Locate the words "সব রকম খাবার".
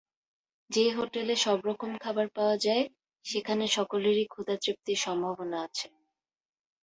1.37-2.27